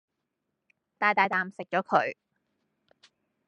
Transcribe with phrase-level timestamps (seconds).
[0.97, 2.15] 大大啖食左佢